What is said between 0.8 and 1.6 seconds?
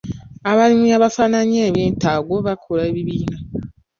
abafaananya